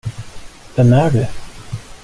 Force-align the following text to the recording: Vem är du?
Vem 0.75 0.93
är 0.93 1.11
du? 1.11 1.27